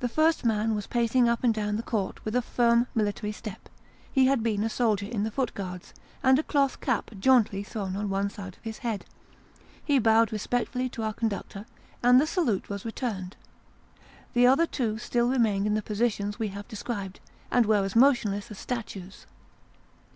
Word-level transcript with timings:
The 0.00 0.08
first 0.08 0.44
man 0.44 0.74
was 0.74 0.88
pacing 0.88 1.28
up 1.28 1.44
and 1.44 1.54
down 1.54 1.76
the 1.76 1.84
court 1.84 2.24
with 2.24 2.34
a 2.34 2.42
firm 2.42 2.88
military 2.92 3.30
step 3.30 3.68
he 4.10 4.26
had 4.26 4.42
been 4.42 4.64
a 4.64 4.68
soldier 4.68 5.06
in 5.06 5.22
the 5.22 5.30
Foot 5.30 5.54
Guards 5.54 5.94
and 6.24 6.40
a 6.40 6.42
cloth 6.42 6.80
cap 6.80 7.12
jauntily 7.20 7.62
thrown 7.62 7.94
on 7.94 8.10
one 8.10 8.30
side 8.30 8.56
of 8.56 8.62
his 8.64 8.78
head. 8.78 9.04
He 9.84 10.00
bowed 10.00 10.32
respectfully 10.32 10.88
to 10.88 11.04
our 11.04 11.12
conductor, 11.12 11.66
and 12.02 12.20
the 12.20 12.26
salute 12.26 12.68
was 12.68 12.84
returned. 12.84 13.36
The 14.32 14.48
other 14.48 14.66
two 14.66 14.98
still 14.98 15.28
remained 15.28 15.68
in 15.68 15.74
the 15.74 15.82
positions 15.82 16.36
we 16.36 16.48
have 16.48 16.66
described, 16.66 17.20
and 17.52 17.64
were 17.64 17.84
as 17.84 17.94
motionless 17.94 18.50
as 18.50 18.58
statues. 18.58 19.24